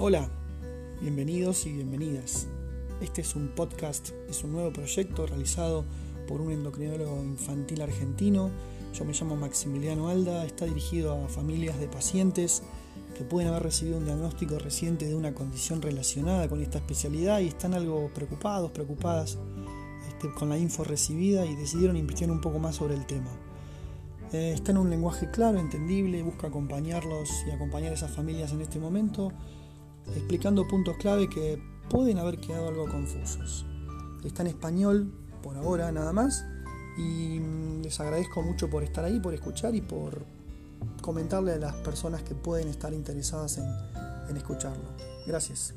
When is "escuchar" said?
39.34-39.74